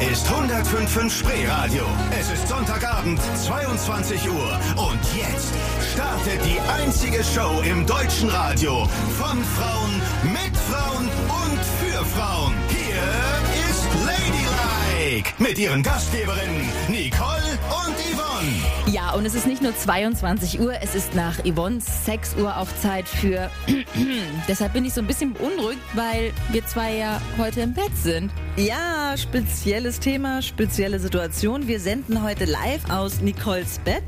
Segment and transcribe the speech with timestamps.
[0.00, 1.84] ist 105.5 Spreeradio.
[2.18, 4.60] Es ist Sonntagabend, 22 Uhr.
[4.76, 5.52] Und jetzt
[5.92, 8.86] startet die einzige Show im deutschen Radio.
[9.18, 11.08] Von Frauen, mit Frauen
[11.44, 12.54] und für Frauen.
[12.68, 13.02] Hier
[13.68, 15.30] ist Ladylike.
[15.38, 18.15] Mit ihren Gastgeberinnen Nicole und Yvonne.
[18.92, 22.68] Ja, und es ist nicht nur 22 Uhr, es ist nach Yvonnes 6 Uhr auch
[22.80, 23.50] Zeit für...
[24.48, 28.30] Deshalb bin ich so ein bisschen beunruhigt, weil wir zwei ja heute im Bett sind.
[28.56, 31.66] Ja, spezielles Thema, spezielle Situation.
[31.66, 34.04] Wir senden heute live aus Nicoles Bett.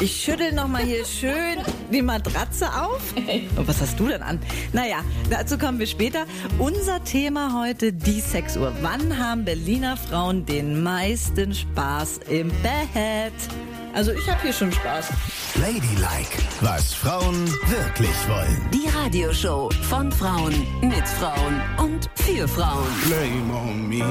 [0.00, 1.58] Ich schüttel nochmal hier schön
[1.92, 3.00] die Matratze auf.
[3.56, 4.40] Und was hast du denn an?
[4.72, 4.98] Naja,
[5.30, 6.26] dazu kommen wir später.
[6.58, 8.72] Unser Thema heute, die Sexuhr.
[8.82, 13.32] Wann haben Berliner Frauen den meisten Spaß im Bett?
[13.94, 15.10] Also ich habe hier schon Spaß.
[15.54, 18.68] Ladylike, was Frauen wirklich wollen.
[18.72, 22.88] Die Radioshow von Frauen, mit Frauen und für Frauen.
[23.06, 24.04] blame on me.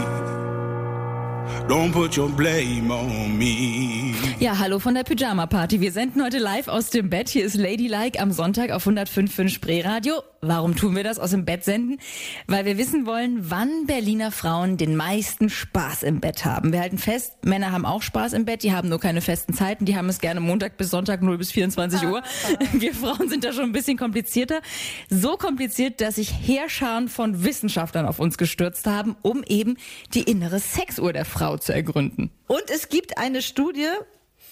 [1.67, 4.13] Don't put your blame on me.
[4.39, 5.81] Ja, hallo von der Pyjama Party.
[5.81, 7.27] Wir senden heute live aus dem Bett.
[7.29, 10.23] Hier ist Ladylike am Sonntag auf 105.5 Spreeradio.
[10.45, 11.99] Warum tun wir das aus dem Bett senden?
[12.47, 16.73] Weil wir wissen wollen, wann Berliner Frauen den meisten Spaß im Bett haben.
[16.73, 19.85] Wir halten fest, Männer haben auch Spaß im Bett, die haben nur keine festen Zeiten,
[19.85, 22.21] die haben es gerne Montag bis Sonntag 0 bis 24 Uhr.
[22.73, 24.61] Wir Frauen sind da schon ein bisschen komplizierter.
[25.09, 29.77] So kompliziert, dass sich Heerscharen von Wissenschaftlern auf uns gestürzt haben, um eben
[30.13, 32.31] die innere Sexuhr der Frau zu ergründen.
[32.47, 33.87] Und es gibt eine Studie,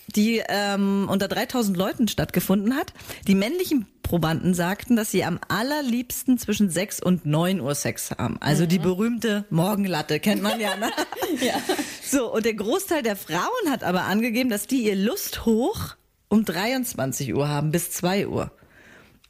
[0.08, 2.94] die ähm, unter 3000 Leuten stattgefunden hat.
[3.28, 8.38] Die männlichen Probanden sagten, dass sie am allerliebsten zwischen 6 und 9 Uhr Sex haben.
[8.42, 10.92] Also die berühmte Morgenlatte, kennt man ja, ne?
[11.42, 11.54] ja.
[12.04, 15.96] So, und der Großteil der Frauen hat aber angegeben, dass die ihr Lust hoch
[16.28, 18.52] um 23 Uhr haben, bis 2 Uhr.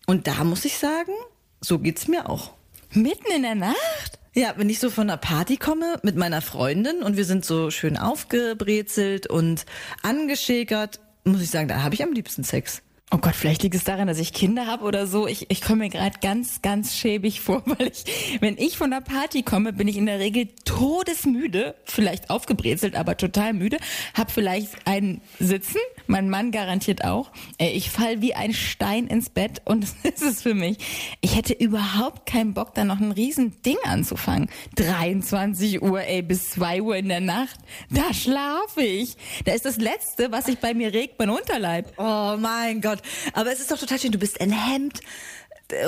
[0.07, 1.13] Und da muss ich sagen,
[1.59, 2.53] so geht's mir auch.
[2.91, 4.19] Mitten in der Nacht?
[4.33, 7.69] Ja, wenn ich so von einer Party komme mit meiner Freundin und wir sind so
[7.69, 9.65] schön aufgebrezelt und
[10.03, 12.81] angeschäkert, muss ich sagen, da habe ich am liebsten Sex.
[13.13, 15.27] Oh Gott, vielleicht liegt es daran, dass ich Kinder habe oder so.
[15.27, 18.05] Ich, ich komme mir gerade ganz, ganz schäbig vor, weil ich,
[18.39, 23.17] wenn ich von der Party komme, bin ich in der Regel todesmüde, vielleicht aufgebrezelt, aber
[23.17, 23.79] total müde,
[24.13, 27.31] hab vielleicht einen Sitzen, mein Mann garantiert auch.
[27.57, 30.77] Ey, Ich fall wie ein Stein ins Bett und das ist es für mich.
[31.19, 34.49] Ich hätte überhaupt keinen Bock, da noch ein riesen Ding anzufangen.
[34.77, 39.17] 23 Uhr, ey, bis 2 Uhr in der Nacht, da schlafe ich.
[39.43, 41.91] Da ist das Letzte, was sich bei mir regt, mein Unterleib.
[41.97, 43.00] Oh mein Gott.
[43.33, 44.11] Aber es ist doch total schön.
[44.11, 44.99] Du bist ein Hemd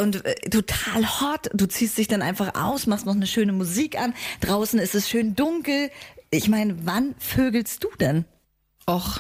[0.02, 1.50] und äh, total hot.
[1.54, 4.14] Du ziehst dich dann einfach aus, machst noch eine schöne Musik an.
[4.42, 5.90] Draußen ist es schön dunkel.
[6.30, 8.26] Ich meine, wann vögelst du denn?
[8.90, 9.20] Och,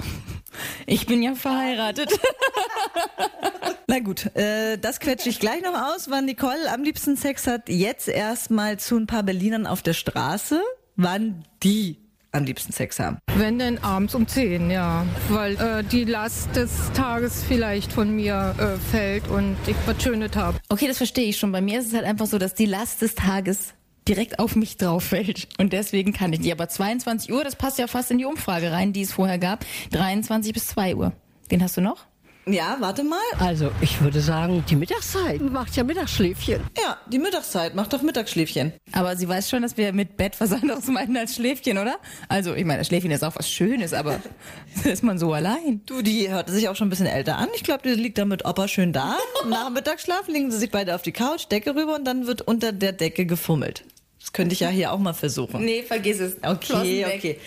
[0.85, 2.09] ich bin ja verheiratet.
[3.87, 7.69] Na gut, äh, das quetsche ich gleich noch aus, wann Nicole am liebsten Sex hat.
[7.69, 10.61] Jetzt erstmal zu ein paar Berlinern auf der Straße,
[10.95, 12.02] wann die
[12.33, 13.19] am liebsten Sex haben.
[13.35, 15.05] Wenn denn abends um 10, ja.
[15.29, 20.35] Weil äh, die Last des Tages vielleicht von mir äh, fällt und ich was Schönes
[20.35, 20.57] habe.
[20.69, 21.51] Okay, das verstehe ich schon.
[21.51, 23.73] Bei mir ist es halt einfach so, dass die Last des Tages
[24.07, 25.47] direkt auf mich drauf fällt.
[25.57, 26.51] Und deswegen kann ich nicht.
[26.51, 29.65] Aber 22 Uhr, das passt ja fast in die Umfrage rein, die es vorher gab.
[29.91, 31.13] 23 bis 2 Uhr.
[31.51, 32.05] Den hast du noch?
[32.45, 33.19] Ja, warte mal.
[33.39, 36.61] Also, ich würde sagen, die Mittagszeit macht ja Mittagsschläfchen.
[36.77, 38.73] Ja, die Mittagszeit, mach doch Mittagsschläfchen.
[38.91, 41.95] Aber sie weiß schon, dass wir mit Bett was anderes meinen als Schläfchen, oder?
[42.27, 44.19] Also, ich meine, das Schläfchen ist auch was Schönes, aber
[44.83, 45.81] ist man so allein?
[45.85, 47.47] Du, die hörte sich auch schon ein bisschen älter an.
[47.55, 49.15] Ich glaube, die liegt da mit Opa schön da.
[49.47, 52.41] Nach dem Mittagsschlaf legen sie sich beide auf die Couch, Decke rüber und dann wird
[52.41, 53.85] unter der Decke gefummelt.
[54.23, 55.65] Das könnte ich ja hier auch mal versuchen.
[55.65, 56.37] Nee, vergiss es.
[56.41, 57.39] Okay, okay.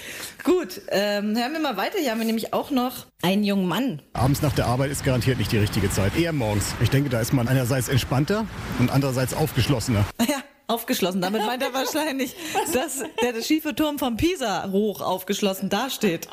[0.44, 1.98] Gut, ähm, hören wir mal weiter.
[1.98, 4.02] Hier haben wir nämlich auch noch einen jungen Mann.
[4.12, 6.14] Abends nach der Arbeit ist garantiert nicht die richtige Zeit.
[6.18, 6.74] Eher morgens.
[6.82, 8.44] Ich denke, da ist man einerseits entspannter
[8.78, 10.04] und andererseits aufgeschlossener.
[10.28, 11.20] Ja, aufgeschlossen.
[11.20, 12.34] Damit meint er wahrscheinlich,
[12.72, 16.28] dass der, schiefe Turm von Pisa hoch aufgeschlossen dasteht.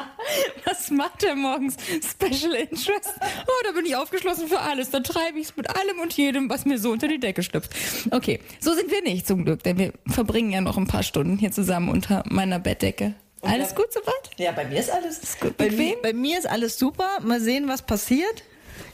[0.66, 1.75] Was macht er morgens?
[2.09, 3.13] Special Interest?
[3.45, 4.89] Oh, da bin ich aufgeschlossen für alles.
[4.89, 7.71] Dann treibe ich es mit allem und jedem, was mir so unter die Decke schlüpft.
[8.11, 11.38] Okay, so sind wir nicht zum Glück, denn wir verbringen ja noch ein paar Stunden
[11.38, 13.13] hier zusammen unter meiner Bettdecke.
[13.41, 14.30] Alles gut soweit?
[14.38, 15.57] Ja, bei mir ist alles gut.
[15.57, 17.09] Bei, mi- bei mir ist alles super.
[17.21, 18.44] Mal sehen, was passiert.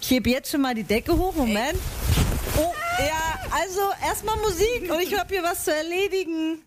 [0.02, 1.36] Ich heb jetzt schon mal die Decke hoch.
[1.36, 1.78] Moment.
[2.58, 6.62] Oh, ja, also erstmal Musik und ich habe hier was zu erledigen.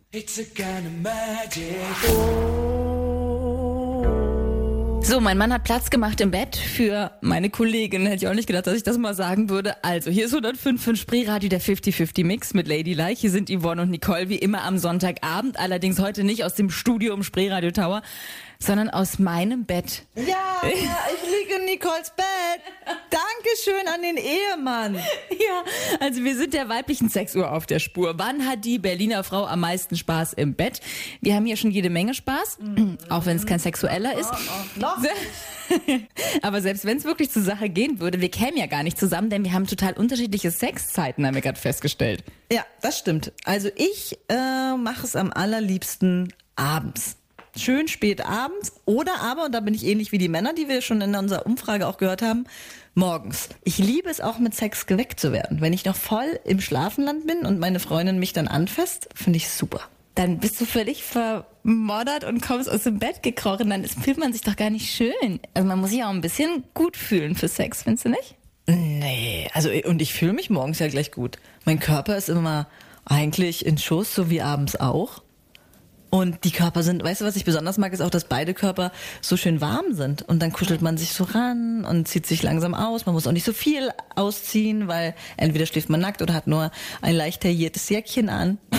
[5.04, 8.06] So, mein Mann hat Platz gemacht im Bett für meine Kollegin.
[8.06, 9.82] Hätte ich auch nicht gedacht, dass ich das mal sagen würde.
[9.84, 13.20] Also, hier ist 105 von Spreeradio, der 50-50 Mix mit Ladylike.
[13.20, 15.58] Hier sind Yvonne und Nicole wie immer am Sonntagabend.
[15.58, 18.02] Allerdings heute nicht aus dem Studio im Spreeradio Tower,
[18.62, 20.02] sondern aus meinem Bett.
[20.14, 20.22] Ja,
[20.62, 22.26] ja, ich liege in Nicoles Bett.
[23.10, 24.94] Dankeschön an den Ehemann.
[24.94, 25.64] Ja,
[26.00, 28.14] also wir sind der weiblichen Sexuhr auf der Spur.
[28.18, 30.80] Wann hat die Berliner Frau am meisten Spaß im Bett?
[31.20, 32.58] Wir haben hier schon jede Menge Spaß,
[33.08, 34.30] auch wenn es kein sexueller ist.
[34.76, 34.98] Noch?
[36.42, 39.30] Aber selbst wenn es wirklich zur Sache gehen würde, wir kämen ja gar nicht zusammen,
[39.30, 42.22] denn wir haben total unterschiedliche Sexzeiten, haben wir gerade festgestellt.
[42.52, 43.32] Ja, das stimmt.
[43.44, 47.16] Also ich äh, mache es am allerliebsten abends.
[47.56, 50.80] Schön spät abends oder aber, und da bin ich ähnlich wie die Männer, die wir
[50.80, 52.46] schon in unserer Umfrage auch gehört haben,
[52.94, 53.50] morgens.
[53.62, 55.60] Ich liebe es auch mit Sex geweckt zu werden.
[55.60, 59.50] Wenn ich noch voll im Schlafenland bin und meine Freundin mich dann anfasst, finde ich
[59.50, 59.80] super.
[60.14, 64.42] Dann bist du völlig vermoddert und kommst aus dem Bett gekrochen, dann fühlt man sich
[64.42, 65.40] doch gar nicht schön.
[65.54, 68.36] Also man muss sich auch ein bisschen gut fühlen für Sex, findest du nicht?
[68.66, 71.38] Nee, also und ich fühle mich morgens ja gleich gut.
[71.64, 72.68] Mein Körper ist immer
[73.04, 75.22] eigentlich in Schuss, so wie abends auch.
[76.14, 78.92] Und die Körper sind, weißt du, was ich besonders mag, ist auch, dass beide Körper
[79.22, 80.20] so schön warm sind.
[80.20, 83.06] Und dann kuschelt man sich so ran und zieht sich langsam aus.
[83.06, 86.70] Man muss auch nicht so viel ausziehen, weil entweder schläft man nackt oder hat nur
[87.00, 88.58] ein leicht tailliertes Jäckchen an.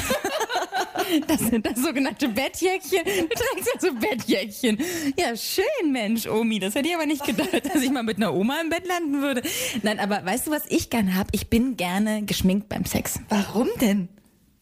[1.27, 3.03] Das sind das sogenannte Bettjäckchen.
[3.03, 4.79] Du trägst ja so Bettjäckchen.
[5.19, 6.59] Ja, schön, Mensch, Omi.
[6.59, 9.21] Das hätte ich aber nicht gedacht, dass ich mal mit einer Oma im Bett landen
[9.21, 9.43] würde.
[9.83, 11.27] Nein, aber weißt du, was ich gern hab?
[11.31, 13.19] Ich bin gerne geschminkt beim Sex.
[13.29, 14.07] Warum denn?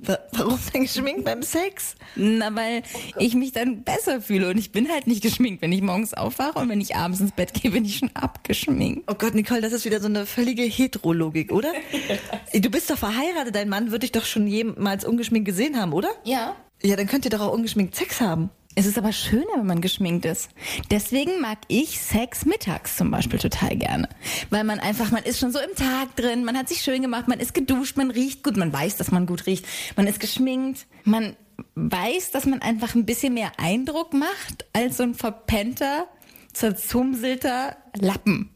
[0.04, 1.96] Wa- Warum denn geschminkt beim Sex?
[2.16, 2.82] Na, weil
[3.18, 5.62] ich mich dann besser fühle und ich bin halt nicht geschminkt.
[5.62, 9.04] Wenn ich morgens aufwache und wenn ich abends ins Bett gehe, bin ich schon abgeschminkt.
[9.12, 11.72] Oh Gott, Nicole, das ist wieder so eine völlige Heterologik, oder?
[12.54, 16.10] Du bist doch verheiratet, dein Mann wird dich doch schon jemals ungeschminkt gesehen haben, oder?
[16.24, 16.56] Ja.
[16.84, 18.50] Ja, dann könnt ihr doch auch ungeschminkt Sex haben.
[18.76, 20.50] Es ist aber schöner, wenn man geschminkt ist.
[20.90, 24.08] Deswegen mag ich Sex mittags zum Beispiel total gerne.
[24.50, 27.28] Weil man einfach, man ist schon so im Tag drin, man hat sich schön gemacht,
[27.28, 29.66] man ist geduscht, man riecht gut, man weiß, dass man gut riecht,
[29.98, 31.36] man ist geschminkt, man
[31.76, 36.08] weiß, dass man einfach ein bisschen mehr Eindruck macht als so ein verpennter,
[36.54, 38.50] zerzumselter Lappen.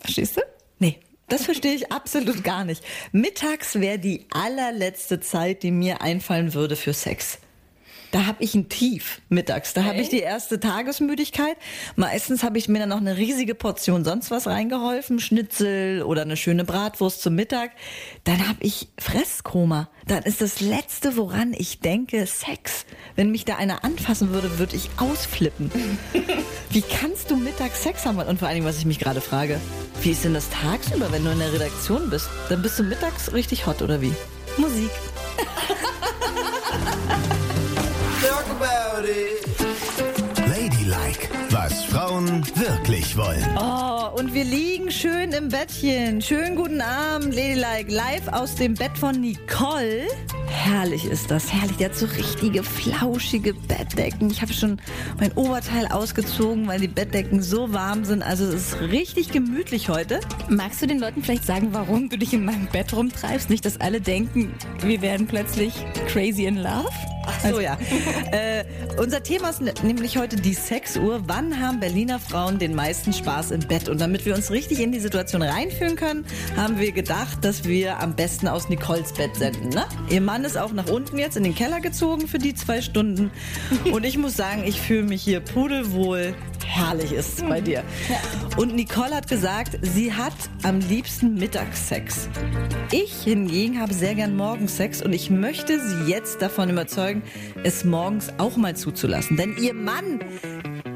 [0.00, 0.40] Verstehst du?
[0.78, 2.82] Nee, das verstehe ich absolut gar nicht.
[3.12, 7.38] Mittags wäre die allerletzte Zeit, die mir einfallen würde für Sex.
[8.10, 9.72] Da habe ich ein Tief mittags.
[9.72, 11.56] Da habe ich die erste Tagesmüdigkeit.
[11.94, 16.36] Meistens habe ich mir dann noch eine riesige Portion sonst was reingeholfen, Schnitzel oder eine
[16.36, 17.70] schöne Bratwurst zum Mittag.
[18.24, 19.88] Dann habe ich Fresskoma.
[20.06, 22.84] Dann ist das Letzte, woran ich denke, Sex.
[23.14, 25.70] Wenn mich da einer anfassen würde, würde ich ausflippen.
[26.70, 28.18] Wie kannst du mittags Sex haben?
[28.18, 29.60] Und vor allen Dingen, was ich mich gerade frage,
[30.02, 32.28] wie ist denn das tagsüber, wenn du in der Redaktion bist?
[32.48, 34.12] Dann bist du mittags richtig hot oder wie?
[34.56, 34.90] Musik.
[39.00, 39.40] Ladylike,
[41.50, 43.44] was Frauen wirklich wollen.
[43.58, 46.22] Oh, und wir liegen schön im Bettchen.
[46.22, 47.92] Schönen guten Abend, Ladylike.
[47.92, 50.06] Live aus dem Bett von Nicole.
[50.46, 51.78] Herrlich ist das, herrlich.
[51.78, 54.30] Der hat so richtige flauschige Bettdecken.
[54.30, 54.80] Ich habe schon
[55.18, 58.22] mein Oberteil ausgezogen, weil die Bettdecken so warm sind.
[58.22, 60.20] Also es ist richtig gemütlich heute.
[60.48, 63.50] Magst du den Leuten vielleicht sagen, warum du dich in meinem Bett rumtreibst?
[63.50, 65.74] Nicht, dass alle denken, wir werden plötzlich
[66.06, 66.88] crazy in love?
[67.26, 67.76] Ach so, ja.
[68.32, 68.64] äh,
[68.96, 71.22] unser Thema ist nämlich heute die Sexuhr.
[71.26, 73.88] Wann haben Berliner Frauen den meisten Spaß im Bett?
[73.88, 76.24] Und damit wir uns richtig in die Situation reinführen können,
[76.56, 79.70] haben wir gedacht, dass wir am besten aus Nicoles Bett senden.
[79.70, 79.84] Ne?
[80.10, 83.30] Ihr Mann ist auch nach unten jetzt in den Keller gezogen für die zwei Stunden.
[83.90, 86.34] Und ich muss sagen, ich fühle mich hier pudelwohl.
[86.64, 87.82] Herrlich ist es bei dir.
[88.56, 92.28] Und Nicole hat gesagt, sie hat am liebsten Mittagssex.
[92.92, 97.22] Ich hingegen habe sehr gern Morgensex und ich möchte sie jetzt davon überzeugen,
[97.64, 99.36] es morgens auch mal zuzulassen.
[99.36, 100.20] Denn ihr Mann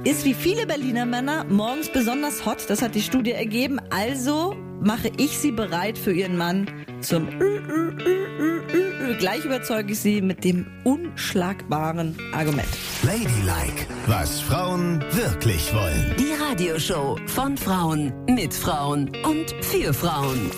[0.04, 2.69] ist wie viele Berliner Männer morgens besonders hot.
[2.69, 3.81] Das hat die Studie ergeben.
[3.90, 6.69] Also mache ich sie bereit für ihren Mann
[7.00, 9.17] zum Ü, Ü, Ü.
[9.19, 12.69] Gleich überzeuge ich sie mit dem unschlagbaren Argument.
[13.02, 16.14] Ladylike, was Frauen wirklich wollen.
[16.19, 20.50] Die Radioshow von Frauen, mit Frauen und für Frauen.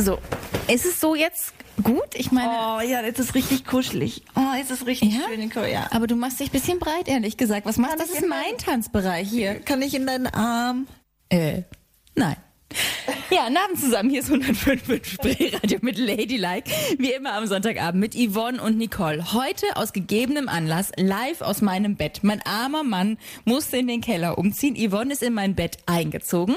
[0.00, 0.18] So,
[0.66, 2.14] ist es so jetzt gut?
[2.14, 4.22] Ich meine, Oh ja, jetzt ist richtig kuschelig.
[4.36, 5.20] Oh, jetzt ist richtig Ja?
[5.28, 5.70] schön, Nicole.
[5.72, 5.88] Ja.
[5.90, 7.66] aber du machst dich ein bisschen breit, ehrlich gesagt.
[7.66, 7.98] Was machst du?
[7.98, 9.54] Das ist in mein Tanzbereich hier.
[9.60, 10.86] Kann ich in deinen Arm?
[11.30, 11.62] Äh,
[12.14, 12.36] nein.
[13.30, 14.08] Ja, einen Abend zusammen.
[14.08, 16.70] Hier ist 105 Spreeradio mit Ladylike.
[16.98, 19.34] Wie immer am Sonntagabend mit Yvonne und Nicole.
[19.34, 22.20] Heute aus gegebenem Anlass live aus meinem Bett.
[22.22, 24.76] Mein armer Mann musste in den Keller umziehen.
[24.76, 26.56] Yvonne ist in mein Bett eingezogen.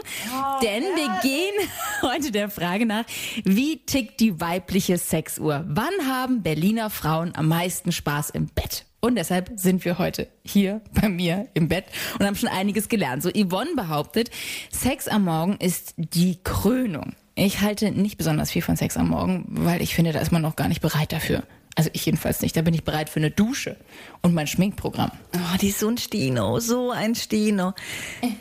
[0.62, 1.70] denn wir gehen
[2.04, 3.04] heute der Frage nach,
[3.44, 5.66] wie tickt die weibliche Sexuhr?
[5.68, 8.86] Wann haben Berliner Frauen am meisten Spaß im Bett?
[9.02, 11.86] Und deshalb sind wir heute hier bei mir im Bett
[12.18, 13.24] und haben schon einiges gelernt.
[13.24, 14.30] So Yvonne behauptet,
[14.72, 17.14] Sex am Morgen ist die Krönung.
[17.36, 20.44] Ich halte nicht besonders viel von Sex am Morgen, weil ich finde, da ist man
[20.44, 21.44] noch gar nicht bereit dafür.
[21.76, 22.56] Also ich jedenfalls nicht.
[22.56, 23.78] Da bin ich bereit für eine Dusche
[24.22, 25.12] und mein Schminkprogramm.
[25.34, 27.74] Oh, die ist so ein Stino, so ein Stino.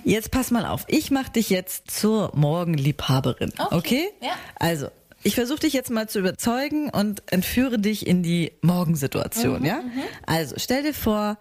[0.05, 0.85] Jetzt pass mal auf.
[0.89, 3.53] Ich mach dich jetzt zur Morgenliebhaberin.
[3.57, 3.77] Okay?
[3.77, 4.33] Okay, ja.
[4.57, 4.89] Also,
[5.23, 9.83] ich versuche dich jetzt mal zu überzeugen und entführe dich in die Morgensituation, ja?
[10.27, 11.39] Also, stell dir vor,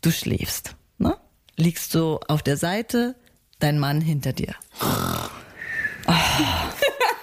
[0.00, 1.16] du schläfst, ne?
[1.56, 3.14] Liegst so auf der Seite,
[3.58, 4.54] dein Mann hinter dir.
[4.82, 6.12] Oh.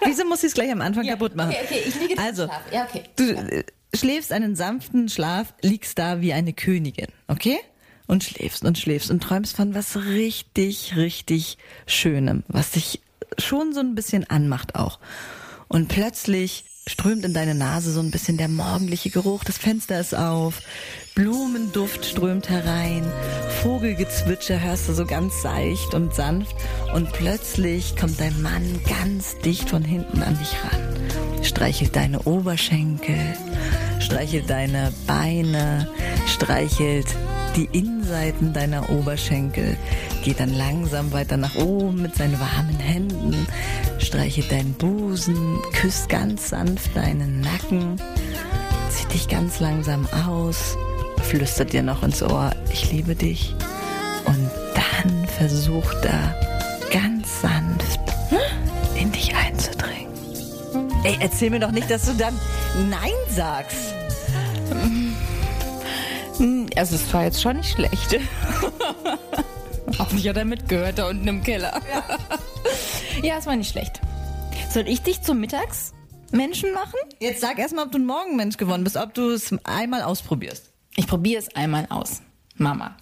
[0.06, 1.52] Wieso muss ich es gleich am Anfang kaputt machen?
[1.52, 2.62] okay, okay, ich liege also, Schlaf.
[2.72, 3.04] Ja, okay.
[3.18, 7.58] Du äh, schläfst einen sanften Schlaf, liegst da wie eine Königin, okay?
[8.06, 13.02] Und schläfst und schläfst und träumst von was richtig, richtig Schönem, was dich
[13.38, 15.00] schon so ein bisschen anmacht auch.
[15.68, 20.16] Und plötzlich strömt in deine Nase so ein bisschen der morgendliche Geruch, das Fenster ist
[20.16, 20.62] auf,
[21.16, 23.04] Blumenduft strömt herein,
[23.62, 26.56] Vogelgezwitscher hörst du so ganz seicht und sanft
[26.94, 33.18] und plötzlich kommt dein Mann ganz dicht von hinten an dich ran, streichelt deine Oberschenkel,
[34.00, 35.90] streichelt deine Beine,
[36.26, 37.08] streichelt
[37.58, 39.76] die Innenseiten deiner Oberschenkel,
[40.24, 43.48] geht dann langsam weiter nach oben mit seinen warmen Händen,
[44.08, 48.02] streichelt deinen Busen, küsst ganz sanft deinen Nacken,
[48.90, 50.78] zieht dich ganz langsam aus,
[51.24, 53.54] flüstert dir noch ins Ohr, ich liebe dich.
[54.24, 56.34] Und dann versucht er
[56.90, 58.00] ganz sanft
[58.96, 60.08] in dich einzudringen.
[61.04, 62.34] Ey, erzähl mir doch nicht, dass du dann
[62.90, 63.94] Nein sagst.
[66.78, 68.20] Also es war jetzt schon nicht schlecht.
[70.00, 71.82] Hoffentlich hat er mitgehört da unten im Keller.
[71.92, 72.18] Ja,
[73.24, 74.02] es war nicht schlecht.
[74.72, 77.00] Soll ich dich zum Mittagsmenschen machen?
[77.20, 80.72] Jetzt sag erstmal, ob du ein Morgenmensch geworden bist, ob du es einmal ausprobierst.
[80.96, 82.22] Ich probiere es einmal aus.
[82.56, 82.98] Mama.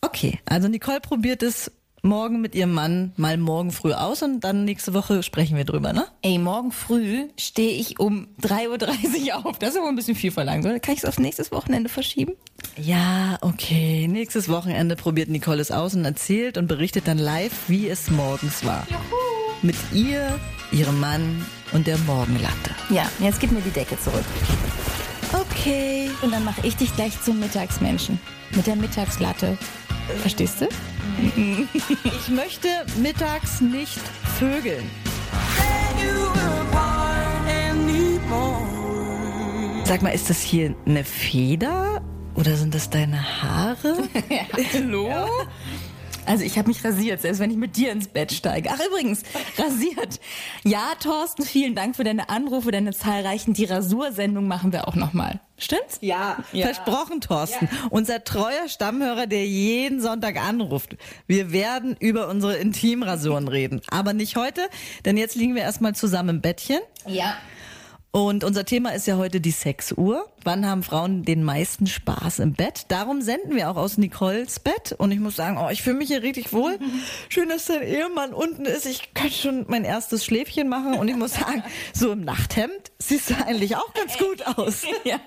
[0.00, 1.72] Okay, also Nicole probiert es
[2.02, 5.92] morgen mit ihrem Mann mal morgen früh aus und dann nächste Woche sprechen wir drüber,
[5.92, 6.06] ne?
[6.22, 9.58] Ey, morgen früh stehe ich um 3.30 Uhr auf.
[9.58, 10.78] Das ist aber ein bisschen viel verlangt, oder?
[10.78, 12.34] Kann ich es auf nächstes Wochenende verschieben?
[12.76, 14.06] Ja, okay.
[14.08, 18.64] Nächstes Wochenende probiert Nicole es aus und erzählt und berichtet dann live, wie es morgens
[18.64, 18.86] war.
[19.62, 20.38] Mit ihr,
[20.70, 22.70] ihrem Mann und der Morgenlatte.
[22.90, 24.24] Ja, jetzt gib mir die Decke zurück.
[25.32, 26.10] Okay.
[26.22, 28.18] Und dann mache ich dich gleich zum Mittagsmenschen.
[28.54, 29.58] Mit der Mittagslatte.
[30.20, 30.68] Verstehst du?
[32.04, 34.00] Ich möchte mittags nicht
[34.38, 34.88] vögeln.
[39.84, 42.02] Sag mal, ist das hier eine Feder
[42.34, 44.08] oder sind das deine Haare?
[44.74, 45.10] Hallo?
[46.28, 48.70] Also ich habe mich rasiert, selbst wenn ich mit dir ins Bett steige.
[48.72, 49.22] Ach übrigens,
[49.56, 50.20] rasiert.
[50.62, 53.54] Ja, Thorsten, vielen Dank für deine Anrufe, deine zahlreichen.
[53.54, 55.40] Die Rasursendung machen wir auch nochmal.
[55.56, 55.98] Stimmt's?
[56.02, 57.68] Ja, versprochen, Thorsten.
[57.90, 60.96] Unser treuer Stammhörer, der jeden Sonntag anruft.
[61.26, 63.80] Wir werden über unsere Intimrasuren reden.
[63.90, 64.68] Aber nicht heute,
[65.04, 66.78] denn jetzt liegen wir erstmal zusammen im Bettchen.
[67.06, 67.36] Ja.
[68.10, 70.26] Und unser Thema ist ja heute die Sexuhr.
[70.42, 72.86] Wann haben Frauen den meisten Spaß im Bett?
[72.88, 74.94] Darum senden wir auch aus Nicoles Bett.
[74.96, 76.78] Und ich muss sagen, oh, ich fühle mich hier richtig wohl.
[77.28, 78.86] Schön, dass dein Ehemann unten ist.
[78.86, 80.94] Ich könnte schon mein erstes Schläfchen machen.
[80.94, 81.62] Und ich muss sagen,
[81.92, 84.84] so im Nachthemd siehst du eigentlich auch ganz gut aus.
[85.04, 85.20] Ja,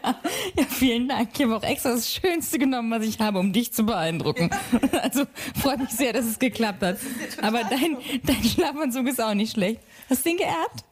[0.58, 1.30] ja, vielen Dank.
[1.34, 4.50] Ich habe auch extra das Schönste genommen, was ich habe, um dich zu beeindrucken.
[5.02, 5.26] Also
[5.60, 6.98] freut mich sehr, dass es geklappt hat.
[7.42, 9.82] Aber dein, dein Schlafanzug ist auch nicht schlecht.
[10.10, 10.84] Hast du den geerbt?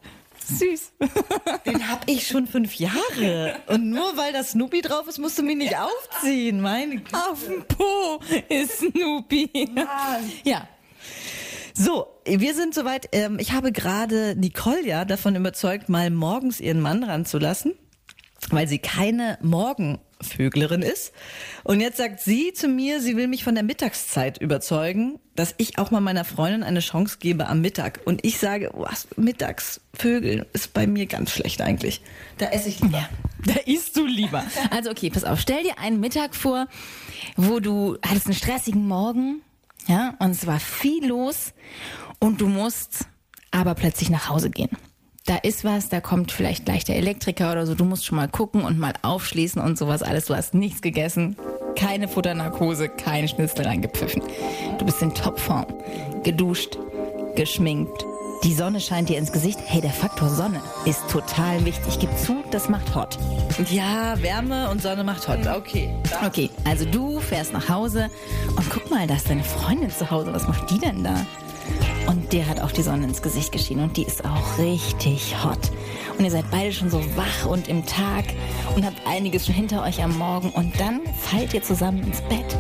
[0.50, 0.94] Süß.
[1.66, 3.56] Den hab ich schon fünf Jahre.
[3.68, 6.62] Und nur weil da Snoopy drauf ist, musst du mich nicht aufziehen.
[6.62, 7.16] Meine Güte.
[7.16, 9.70] Auf dem Po ist Snoopy.
[10.44, 10.68] Ja.
[11.74, 13.08] So, wir sind soweit.
[13.14, 17.74] Ähm, ich habe gerade Nicole ja davon überzeugt, mal morgens ihren Mann ranzulassen,
[18.50, 19.38] weil sie keine
[20.20, 21.14] Morgenvöglerin ist.
[21.64, 25.78] Und jetzt sagt sie zu mir, sie will mich von der Mittagszeit überzeugen, dass ich
[25.78, 28.02] auch mal meiner Freundin eine Chance gebe am Mittag.
[28.06, 32.02] Und ich sage, was, Mittagsvögeln ist bei mir ganz schlecht eigentlich.
[32.38, 33.08] Da esse ich lieber.
[33.46, 34.44] Da isst du lieber.
[34.70, 35.40] Also okay, pass auf.
[35.40, 36.68] Stell dir einen Mittag vor,
[37.38, 39.42] wo du hattest einen stressigen Morgen,
[39.88, 41.54] ja, und es war viel los
[42.20, 43.06] und du musst
[43.52, 44.72] aber plötzlich nach Hause gehen.
[45.30, 47.76] Da ist was, da kommt vielleicht gleich der Elektriker oder so.
[47.76, 50.26] Du musst schon mal gucken und mal aufschließen und sowas alles.
[50.26, 51.36] Du hast nichts gegessen,
[51.76, 54.24] keine Futternarkose, keine Schnitzel reingepfiffen.
[54.80, 55.68] Du bist in Topform,
[56.24, 56.80] geduscht,
[57.36, 58.08] geschminkt.
[58.44, 59.60] Die Sonne scheint dir ins Gesicht.
[59.68, 62.00] Hey, der Faktor Sonne ist total wichtig.
[62.00, 63.20] Gib zu, das macht hot.
[63.70, 65.46] Ja, Wärme und Sonne macht hot.
[65.46, 65.94] Okay.
[66.26, 68.10] Okay, also du fährst nach Hause
[68.56, 70.34] und guck mal, da ist deine Freundin zu Hause.
[70.34, 71.24] Was macht die denn da?
[72.10, 75.60] Und der hat auch die Sonne ins Gesicht geschienen und die ist auch richtig hot.
[76.18, 78.26] Und ihr seid beide schon so wach und im Tag
[78.76, 82.58] und habt einiges schon hinter euch am Morgen und dann fallt ihr zusammen ins Bett.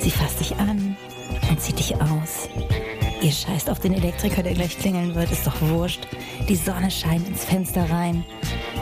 [0.00, 0.96] Sie fasst dich an
[1.50, 2.48] und zieht dich aus.
[3.20, 6.06] Ihr scheißt auf den Elektriker, der gleich klingeln wird, ist doch wurscht.
[6.48, 8.24] Die Sonne scheint ins Fenster rein.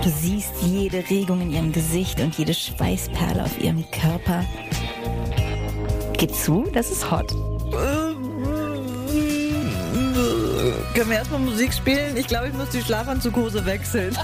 [0.03, 4.45] Du siehst jede Regung in ihrem Gesicht und jede Schweißperle auf ihrem Körper.
[6.19, 7.33] Geh zu, das ist hot.
[10.95, 12.19] Können wir erstmal Musik spielen?
[12.19, 14.15] Ich glaube, ich muss die Schlafanzughose wechseln.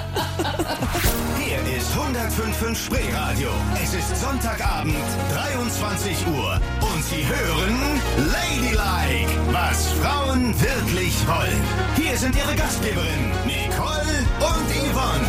[1.38, 3.48] Hier ist 105.5 Spreeradio.
[3.82, 4.94] Es ist Sonntagabend,
[5.32, 6.60] 23 Uhr.
[6.80, 11.62] Und Sie hören Ladylike, was Frauen wirklich wollen.
[11.96, 15.26] Hier sind Ihre Gastgeberinnen, Nicole und Yvonne.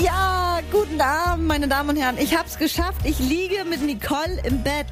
[0.00, 2.16] Ja, guten Abend, meine Damen und Herren.
[2.16, 3.00] Ich hab's geschafft.
[3.04, 4.86] Ich liege mit Nicole im Bett.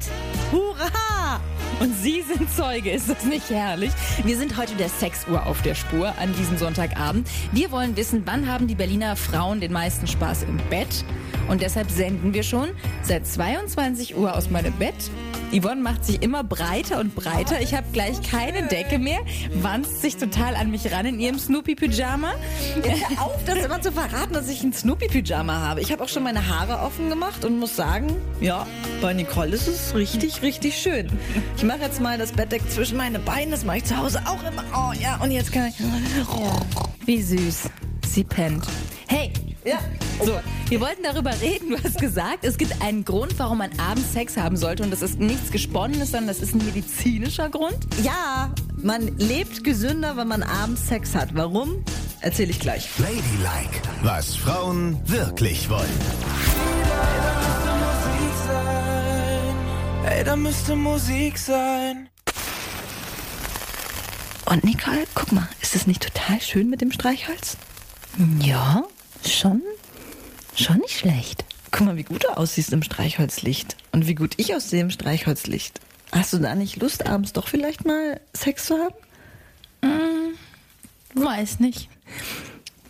[0.51, 1.39] Hurra!
[1.79, 3.91] Und Sie sind Zeuge, ist das nicht herrlich?
[4.25, 7.29] Wir sind heute der Sexuhr auf der Spur an diesem Sonntagabend.
[7.53, 11.05] Wir wollen wissen, wann haben die Berliner Frauen den meisten Spaß im Bett?
[11.47, 12.69] Und deshalb senden wir schon
[13.01, 15.09] seit 22 Uhr aus meinem Bett.
[15.51, 17.59] Yvonne macht sich immer breiter und breiter.
[17.59, 19.19] Ich habe gleich keine Decke mehr,
[19.55, 22.33] wanzt sich total an mich ran in ihrem Snoopy-Pyjama.
[22.83, 25.81] Hör auf, das immer zu verraten, dass ich ein Snoopy-Pyjama habe.
[25.81, 28.67] Ich habe auch schon meine Haare offen gemacht und muss sagen, ja,
[29.01, 31.09] bei Nicole ist es richtig, richtig schön.
[31.57, 33.51] Ich mache jetzt mal das Bettdeck zwischen meine Beine.
[33.51, 34.63] Das mache ich zu Hause auch immer.
[34.73, 35.75] Oh ja, und jetzt kann ich...
[37.05, 37.69] Wie süß.
[38.07, 38.65] Sie pennt.
[39.07, 39.31] Hey,
[39.63, 39.77] Ja,
[40.25, 41.69] So, wir wollten darüber reden.
[41.69, 44.81] Du hast gesagt, es gibt einen Grund, warum man abends Sex haben sollte.
[44.81, 47.77] Und das ist nichts Gesponnenes, sondern das ist ein medizinischer Grund.
[48.01, 48.49] ja,
[48.81, 51.35] man lebt gesünder, wenn man abends Sex hat.
[51.35, 51.83] Warum?
[52.21, 52.89] Erzähle ich gleich.
[52.97, 55.85] Ladylike, was Frauen wirklich wollen.
[60.09, 62.09] Ey, da müsste Musik sein.
[64.45, 67.57] Und Nicole, guck mal, ist das nicht total schön mit dem Streichholz?
[68.39, 68.85] Ja,
[69.23, 69.61] schon.
[70.55, 71.45] Schon nicht schlecht.
[71.69, 73.77] Guck mal, wie gut du aussiehst im Streichholzlicht.
[73.91, 75.79] Und wie gut ich aussehe im Streichholzlicht.
[76.11, 78.95] Hast du da nicht Lust, abends doch vielleicht mal Sex zu haben?
[81.13, 81.87] Weiß nicht.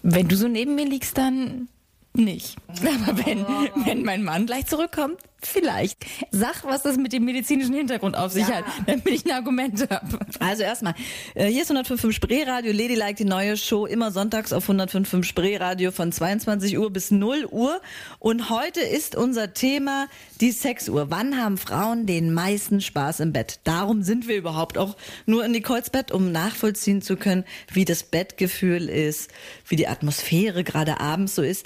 [0.04, 1.68] Wenn du so neben mir liegst, dann
[2.14, 2.56] nicht.
[3.08, 3.46] Aber wenn,
[3.86, 6.06] wenn mein Mann gleich zurückkommt, vielleicht.
[6.32, 10.20] Sag, was das mit dem medizinischen Hintergrund auf sich hat, damit ich ein Argument habe.
[10.40, 10.96] Also erstmal,
[11.36, 16.12] äh, hier ist 105.5 Spreeradio, Ladylike, die neue Show, immer sonntags auf 105.5 Spreeradio von
[16.12, 17.82] 22 Uhr bis 0 Uhr.
[18.20, 20.08] Und heute ist unser Thema
[20.42, 21.10] die Sexuhr.
[21.10, 23.60] Wann haben Frauen den meisten Spaß im Bett?
[23.64, 28.04] Darum sind wir überhaupt auch nur in Nicoles Bett, um nachvollziehen zu können, wie das
[28.04, 29.32] Bettgefühl ist,
[29.68, 31.66] wie die Atmosphäre gerade abends so ist.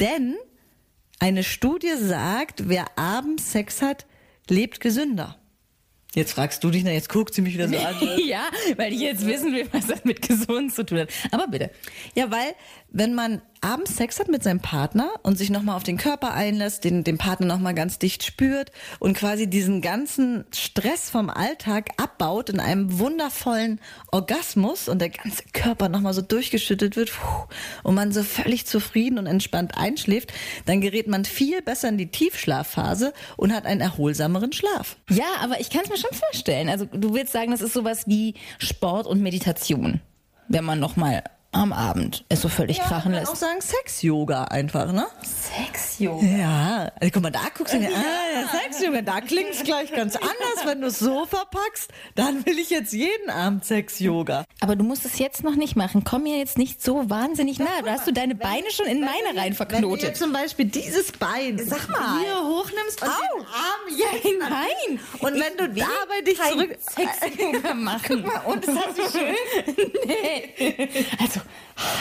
[0.00, 0.36] Denn
[1.24, 4.04] eine Studie sagt, wer abends Sex hat,
[4.50, 5.38] lebt gesünder.
[6.14, 7.96] Jetzt fragst du dich, na jetzt guckt sie mich wieder so an.
[8.26, 11.08] ja, weil ich jetzt wissen will, was das mit gesund zu tun hat.
[11.30, 11.70] Aber bitte.
[12.14, 12.54] Ja, weil
[12.90, 16.84] wenn man abends Sex hat mit seinem Partner und sich nochmal auf den Körper einlässt,
[16.84, 22.50] den, den Partner nochmal ganz dicht spürt und quasi diesen ganzen Stress vom Alltag abbaut
[22.50, 23.80] in einem wundervollen
[24.12, 27.12] Orgasmus und der ganze Körper nochmal so durchgeschüttet wird
[27.82, 30.32] und man so völlig zufrieden und entspannt einschläft,
[30.66, 34.96] dann gerät man viel besser in die Tiefschlafphase und hat einen erholsameren Schlaf.
[35.08, 36.68] Ja, aber ich kann es mir schon vorstellen.
[36.68, 40.02] Also du willst sagen, das ist sowas wie Sport und Meditation,
[40.48, 43.40] wenn man nochmal am Abend es so völlig krachen Man kann auch lässt.
[43.40, 45.06] sagen Sex-Yoga einfach, ne?
[45.22, 46.26] Sex-Yoga.
[46.26, 50.16] Ja, also guck mal, da guckst du dir, ah, ja, Sex-Yoga, da klingt's gleich ganz
[50.16, 51.90] anders, wenn du es so verpackst.
[52.14, 54.44] Dann will ich jetzt jeden Abend Sex-Yoga.
[54.60, 56.02] Aber du musst es jetzt noch nicht machen.
[56.04, 57.82] Komm mir jetzt nicht so wahnsinnig nah.
[57.84, 60.16] Da hast du deine Beine schon in meine rein Wenn du verknotet.
[60.16, 62.20] zum Beispiel dieses Bein Sag mal.
[62.20, 63.12] hier hochnimmst und Au.
[63.38, 65.00] den Arm jetzt Nein.
[65.20, 66.76] und wenn du dabei dich zurück...
[66.80, 68.24] Sex-Yoga machen.
[68.46, 69.34] Und ist das so schön?
[70.06, 70.88] nee.
[71.20, 71.40] Also,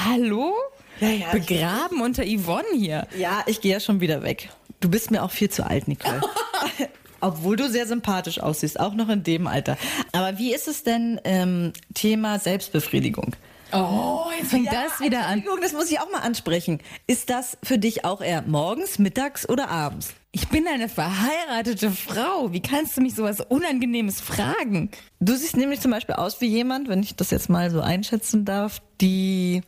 [0.05, 0.53] hallo?
[0.99, 1.31] Ja, ja.
[1.31, 3.07] Begraben unter Yvonne hier.
[3.17, 4.49] Ja, ich gehe ja schon wieder weg.
[4.79, 6.21] Du bist mir auch viel zu alt, Nicole.
[7.21, 9.77] Obwohl du sehr sympathisch aussiehst, auch noch in dem Alter.
[10.11, 13.35] Aber wie ist es denn ähm, Thema Selbstbefriedigung?
[13.71, 15.43] Oh, jetzt fängt das wieder an.
[15.61, 16.79] Das muss ich auch mal ansprechen.
[17.07, 20.13] Ist das für dich auch eher morgens, mittags oder abends?
[20.35, 22.51] Ich bin eine verheiratete Frau.
[22.51, 24.89] Wie kannst du mich sowas Unangenehmes fragen?
[25.19, 28.43] Du siehst nämlich zum Beispiel aus wie jemand, wenn ich das jetzt mal so einschätzen
[28.43, 29.61] darf, die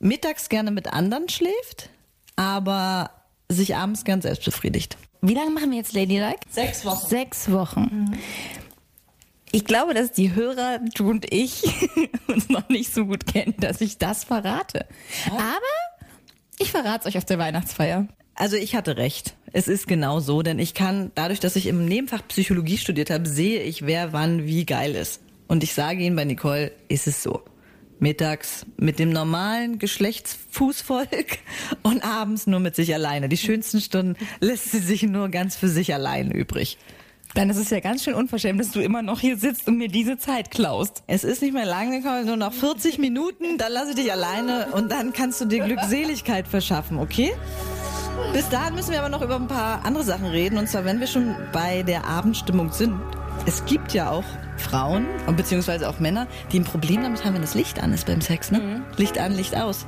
[0.00, 1.90] mittags gerne mit anderen schläft,
[2.34, 3.12] aber
[3.48, 4.98] sich abends gern selbst befriedigt.
[5.20, 6.40] Wie lange machen wir jetzt Ladylike?
[6.50, 7.08] Sechs Wochen.
[7.08, 8.18] Sechs Wochen.
[9.52, 11.62] Ich glaube, dass die Hörer, du und ich,
[12.26, 14.84] uns noch nicht so gut kennen, dass ich das verrate.
[15.30, 15.60] Aber
[16.58, 18.08] ich verrate es euch auf der Weihnachtsfeier.
[18.38, 19.34] Also ich hatte recht.
[19.52, 23.28] Es ist genau so, denn ich kann, dadurch, dass ich im Nebenfach Psychologie studiert habe,
[23.28, 25.20] sehe ich, wer wann wie geil ist.
[25.48, 27.42] Und ich sage Ihnen, bei Nicole ist es so.
[27.98, 31.38] Mittags mit dem normalen Geschlechtsfußvolk
[31.82, 33.28] und abends nur mit sich alleine.
[33.28, 36.78] Die schönsten Stunden lässt sie sich nur ganz für sich allein übrig.
[37.34, 39.88] Dann ist es ja ganz schön unverschämt, dass du immer noch hier sitzt und mir
[39.88, 41.02] diese Zeit klaust.
[41.08, 44.92] Es ist nicht mehr lange, nur noch 40 Minuten, dann lasse ich dich alleine und
[44.92, 47.32] dann kannst du dir Glückseligkeit verschaffen, okay?
[48.32, 50.58] Bis dahin müssen wir aber noch über ein paar andere Sachen reden.
[50.58, 52.94] Und zwar, wenn wir schon bei der Abendstimmung sind.
[53.46, 54.24] Es gibt ja auch
[54.56, 58.06] Frauen und beziehungsweise auch Männer, die ein Problem damit haben, wenn das Licht an ist
[58.06, 58.50] beim Sex.
[58.50, 58.82] Ne?
[58.96, 59.86] Licht an, Licht aus.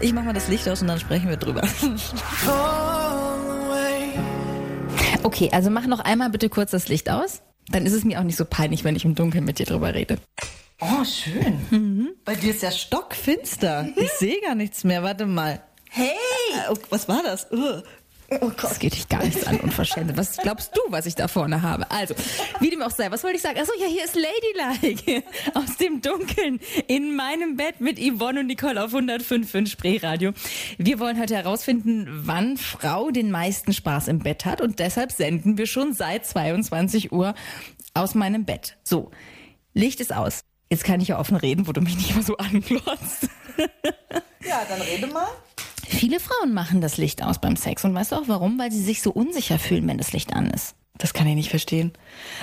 [0.00, 1.62] Ich mach mal das Licht aus und dann sprechen wir drüber.
[5.22, 7.42] Okay, also mach noch einmal bitte kurz das Licht aus.
[7.68, 9.94] Dann ist es mir auch nicht so peinlich, wenn ich im Dunkeln mit dir drüber
[9.94, 10.16] rede.
[10.80, 12.14] Oh, schön.
[12.24, 13.88] Bei dir ist ja stockfinster.
[13.96, 15.02] Ich sehe gar nichts mehr.
[15.02, 15.60] Warte mal.
[15.92, 16.14] Hey!
[16.70, 17.48] Oh, was war das?
[17.50, 17.82] Oh
[18.62, 20.16] Das geht dich gar nichts an, unverschämt.
[20.16, 21.90] Was glaubst du, was ich da vorne habe?
[21.90, 22.14] Also,
[22.60, 23.58] wie dem auch sei, was wollte ich sagen?
[23.58, 25.24] Achso, ja, hier ist Ladylike
[25.54, 30.32] aus dem Dunkeln in meinem Bett mit Yvonne und Nicole auf 105 in Spreeradio.
[30.78, 35.58] Wir wollen heute herausfinden, wann Frau den meisten Spaß im Bett hat und deshalb senden
[35.58, 37.34] wir schon seit 22 Uhr
[37.94, 38.76] aus meinem Bett.
[38.84, 39.10] So,
[39.74, 40.44] Licht ist aus.
[40.70, 43.28] Jetzt kann ich ja offen reden, wo du mich nicht immer so anglotzt.
[44.46, 45.26] Ja, dann rede mal.
[45.90, 48.58] Viele Frauen machen das Licht aus beim Sex und weißt du auch warum?
[48.58, 50.76] Weil sie sich so unsicher fühlen, wenn das Licht an ist.
[50.96, 51.92] Das kann ich nicht verstehen.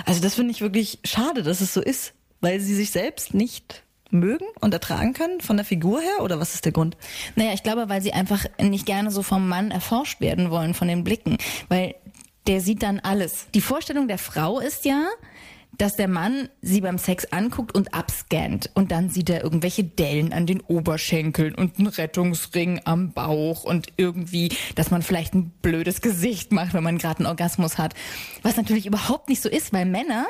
[0.05, 3.83] Also das finde ich wirklich schade, dass es so ist, weil sie sich selbst nicht
[4.11, 6.97] mögen und ertragen können von der Figur her oder was ist der Grund?
[7.35, 10.89] Naja, ich glaube, weil sie einfach nicht gerne so vom Mann erforscht werden wollen, von
[10.89, 11.37] den Blicken.
[11.69, 11.95] Weil
[12.47, 13.47] der sieht dann alles.
[13.53, 15.07] Die Vorstellung der Frau ist ja,
[15.77, 18.71] dass der Mann sie beim Sex anguckt und abscannt.
[18.73, 23.87] Und dann sieht er irgendwelche Dellen an den Oberschenkeln und einen Rettungsring am Bauch und
[23.97, 27.93] irgendwie, dass man vielleicht ein blödes Gesicht macht, wenn man gerade einen Orgasmus hat.
[28.41, 30.25] Was natürlich überhaupt nicht so ist, weil Männer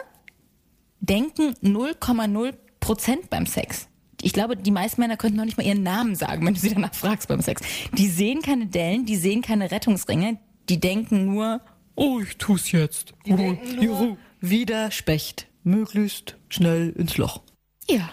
[0.99, 3.87] denken 0,0 Prozent beim Sex.
[4.21, 6.73] Ich glaube, die meisten Männer könnten noch nicht mal ihren Namen sagen, wenn du sie
[6.73, 7.61] danach fragst beim Sex.
[7.93, 11.61] Die sehen keine Dellen, die sehen keine Rettungsringe, die denken nur,
[11.95, 13.13] oh, ich tu's jetzt.
[13.29, 14.17] Oh, juhu.
[14.39, 15.47] Wieder Specht.
[15.63, 17.41] Möglichst schnell ins Loch.
[17.89, 18.09] Ja,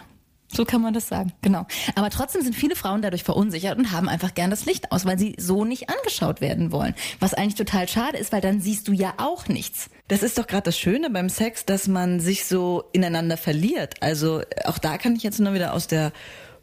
[0.55, 1.67] so kann man das sagen, genau.
[1.97, 5.19] Aber trotzdem sind viele Frauen dadurch verunsichert und haben einfach gern das Licht aus, weil
[5.19, 6.95] sie so nicht angeschaut werden wollen.
[7.19, 9.91] Was eigentlich total schade ist, weil dann siehst du ja auch nichts.
[10.09, 13.97] Das ist doch gerade das Schöne beim Sex, dass man sich so ineinander verliert.
[14.01, 16.13] Also auch da kann ich jetzt nur wieder aus der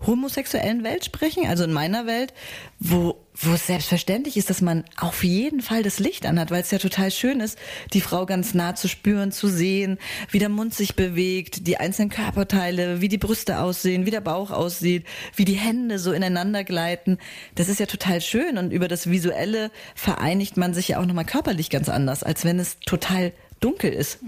[0.06, 2.34] homosexuellen Welt sprechen, also in meiner Welt,
[2.80, 6.72] wo, wo es selbstverständlich ist, dass man auf jeden Fall das Licht anhat, weil es
[6.72, 7.58] ja total schön ist,
[7.94, 9.98] die Frau ganz nah zu spüren, zu sehen,
[10.30, 14.52] wie der Mund sich bewegt, die einzelnen Körperteile, wie die Brüste aussehen, wie der Bauch
[14.52, 17.18] aussieht, wie die Hände so ineinander gleiten.
[17.56, 21.26] Das ist ja total schön und über das Visuelle vereinigt man sich ja auch nochmal
[21.26, 24.19] körperlich ganz anders, als wenn es total dunkel ist.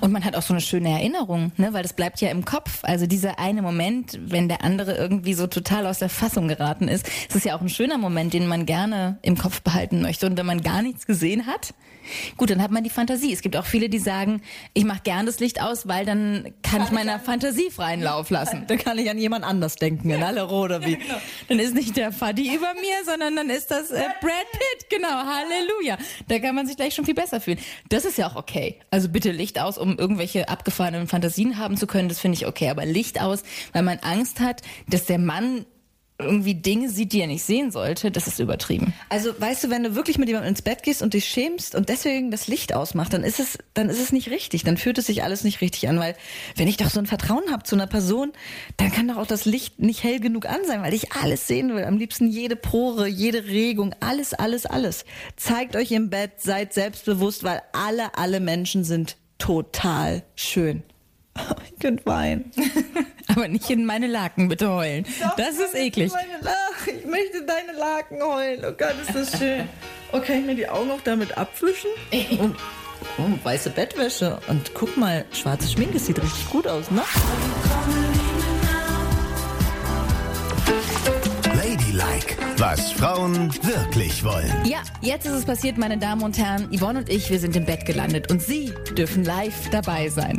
[0.00, 1.72] Und man hat auch so eine schöne Erinnerung, ne?
[1.72, 2.80] weil das bleibt ja im Kopf.
[2.82, 7.08] Also dieser eine Moment, wenn der andere irgendwie so total aus der Fassung geraten ist,
[7.28, 10.26] es ist ja auch ein schöner Moment, den man gerne im Kopf behalten möchte.
[10.26, 11.74] Und wenn man gar nichts gesehen hat,
[12.36, 13.32] gut, dann hat man die Fantasie.
[13.32, 16.82] Es gibt auch viele, die sagen, ich mache gern das Licht aus, weil dann kann,
[16.82, 18.64] ich meiner Fantasie freien Lauf lassen.
[18.66, 20.96] Da kann ich an jemand anders denken, in aller oder wie.
[20.96, 21.16] Genau.
[21.48, 24.90] Dann ist nicht der Fadi über mir, sondern dann ist das äh, Brad Pitt.
[24.90, 25.98] Genau, Halleluja.
[26.28, 27.58] Da kann man sich gleich schon viel besser fühlen.
[27.88, 28.69] Das ist ja auch okay.
[28.90, 32.08] Also bitte Licht aus, um irgendwelche abgefahrenen Fantasien haben zu können.
[32.08, 32.70] Das finde ich okay.
[32.70, 35.64] Aber Licht aus, weil man Angst hat, dass der Mann
[36.20, 38.92] irgendwie Dinge sieht, die er nicht sehen sollte, das ist übertrieben.
[39.08, 41.88] Also weißt du, wenn du wirklich mit jemandem ins Bett gehst und dich schämst und
[41.88, 44.64] deswegen das Licht ausmacht, dann ist es, dann ist es nicht richtig.
[44.64, 46.16] Dann fühlt es sich alles nicht richtig an, weil
[46.56, 48.32] wenn ich doch so ein Vertrauen habe zu einer Person,
[48.76, 51.74] dann kann doch auch das Licht nicht hell genug an sein, weil ich alles sehen
[51.74, 51.84] will.
[51.84, 55.04] Am liebsten jede Pore, jede Regung, alles, alles, alles.
[55.36, 60.82] Zeigt euch im Bett, seid selbstbewusst, weil alle, alle Menschen sind total schön.
[61.64, 62.50] Ich könnte weinen.
[63.34, 65.06] Aber nicht in meine Laken bitte heulen.
[65.36, 66.12] das ist eklig.
[66.86, 68.60] Ich möchte deine Laken heulen.
[68.64, 69.68] Oh Gott, ist das schön.
[70.12, 71.90] Oh, kann ich mir die Augen auch damit abwischen?
[72.40, 72.56] Und,
[73.18, 74.38] oh, weiße Bettwäsche.
[74.48, 77.02] Und guck mal, schwarze Schminke sieht richtig gut aus, ne?
[82.00, 84.50] Ladylike, was Frauen wirklich wollen.
[84.64, 86.68] Ja, jetzt ist es passiert, meine Damen und Herren.
[86.74, 90.38] Yvonne und ich, wir sind im Bett gelandet und Sie dürfen live dabei sein.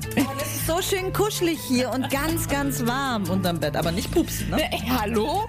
[0.65, 3.75] So schön kuschelig hier und ganz, ganz warm unterm Bett.
[3.75, 4.61] Aber nicht pupsen, ne?
[4.71, 5.47] Ey, hallo?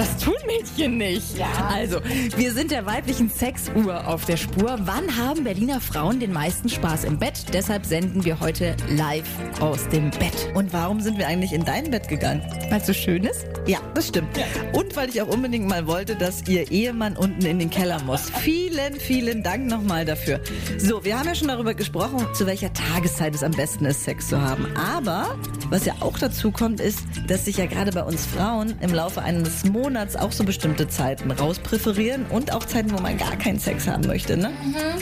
[0.00, 1.36] Das tun Mädchen nicht.
[1.36, 1.46] Ja.
[1.70, 2.00] Also,
[2.34, 4.78] wir sind der weiblichen Sexuhr auf der Spur.
[4.84, 7.44] Wann haben Berliner Frauen den meisten Spaß im Bett?
[7.52, 9.28] Deshalb senden wir heute live
[9.60, 10.48] aus dem Bett.
[10.54, 12.40] Und warum sind wir eigentlich in dein Bett gegangen?
[12.70, 13.44] Weil es so schön ist?
[13.66, 14.30] Ja, das stimmt.
[14.72, 18.30] Und weil ich auch unbedingt mal wollte, dass ihr Ehemann unten in den Keller muss.
[18.40, 20.40] Vielen, vielen Dank nochmal dafür.
[20.78, 24.28] So, wir haben ja schon darüber gesprochen, zu welcher Tageszeit es am besten ist, Sex
[24.28, 24.66] zu haben.
[24.76, 25.36] Aber
[25.68, 29.20] was ja auch dazu kommt, ist, dass sich ja gerade bei uns Frauen im Laufe
[29.20, 33.58] eines Monats Monats auch so bestimmte Zeiten rauspräferieren und auch Zeiten, wo man gar keinen
[33.58, 34.36] Sex haben möchte.
[34.36, 34.52] Ne?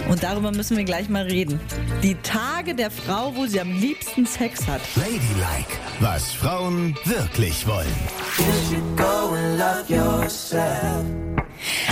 [0.08, 1.60] Und darüber müssen wir gleich mal reden.
[2.02, 4.80] Die Tage der Frau, wo sie am liebsten Sex hat.
[4.96, 7.86] Ladylike, was Frauen wirklich wollen.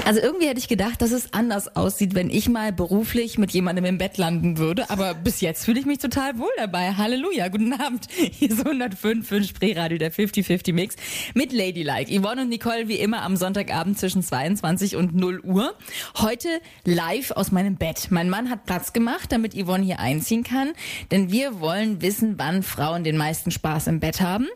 [0.04, 3.84] Also irgendwie hätte ich gedacht, dass es anders aussieht, wenn ich mal beruflich mit jemandem
[3.84, 4.90] im Bett landen würde.
[4.90, 6.94] Aber bis jetzt fühle ich mich total wohl dabei.
[6.94, 8.06] Halleluja, guten Abend.
[8.10, 10.96] Hier ist 105 für Spreeradio, der 50-50 Mix
[11.34, 12.10] mit Ladylike.
[12.10, 15.74] Yvonne und Nicole wie immer am Sonntagabend zwischen 22 und 0 Uhr.
[16.18, 16.48] Heute
[16.84, 18.08] live aus meinem Bett.
[18.10, 20.72] Mein Mann hat Platz gemacht, damit Yvonne hier einziehen kann.
[21.10, 24.46] Denn wir wollen wissen, wann Frauen den meisten Spaß im Bett haben.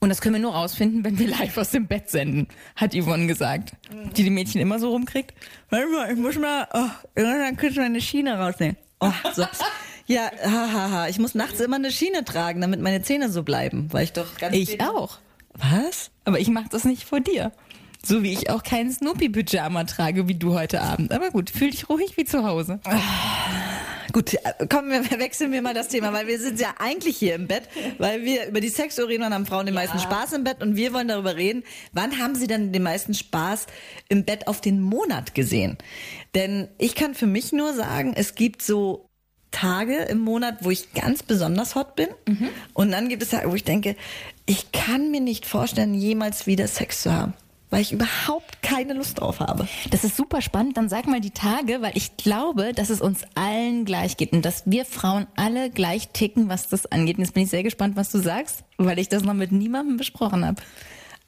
[0.00, 3.26] Und das können wir nur rausfinden, wenn wir live aus dem Bett senden, hat Yvonne
[3.26, 3.72] gesagt.
[4.16, 5.34] Die die Mädchen immer so rumkriegt.
[5.70, 8.76] Warte mal, ich muss mal, oh, irgendwann kannst du meine Schiene rausnehmen.
[9.00, 9.46] Oh, so.
[10.06, 10.72] Ja, hahaha.
[10.72, 11.08] Ha, ha.
[11.08, 14.36] Ich muss nachts immer eine Schiene tragen, damit meine Zähne so bleiben, weil ich doch
[14.36, 15.18] ganz Ich auch.
[15.54, 16.10] Was?
[16.24, 17.52] Aber ich mache das nicht vor dir.
[18.04, 21.12] So wie ich auch keinen Snoopy-Pyjama trage wie du heute Abend.
[21.12, 22.80] Aber gut, fühl dich ruhig wie zu Hause.
[24.14, 24.36] Gut,
[24.70, 27.64] kommen wir, wechseln wir mal das Thema, weil wir sind ja eigentlich hier im Bett,
[27.98, 30.76] weil wir über die Sexuhr reden und haben Frauen den meisten Spaß im Bett und
[30.76, 33.66] wir wollen darüber reden, wann haben sie denn den meisten Spaß
[34.08, 35.78] im Bett auf den Monat gesehen?
[36.36, 39.10] Denn ich kann für mich nur sagen, es gibt so
[39.50, 42.06] Tage im Monat, wo ich ganz besonders hot bin.
[42.72, 43.96] Und dann gibt es Tage, wo ich denke,
[44.46, 47.34] ich kann mir nicht vorstellen, jemals wieder Sex zu haben.
[47.74, 49.66] Weil ich überhaupt keine Lust drauf habe.
[49.90, 50.76] Das ist super spannend.
[50.76, 54.44] Dann sag mal die Tage, weil ich glaube, dass es uns allen gleich geht und
[54.44, 57.18] dass wir Frauen alle gleich ticken, was das angeht.
[57.18, 59.96] Und jetzt bin ich sehr gespannt, was du sagst, weil ich das noch mit niemandem
[59.96, 60.62] besprochen habe.